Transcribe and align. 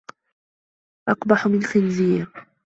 أقبح 1.09 1.47
من 1.47 1.63
خنزير 1.63 2.47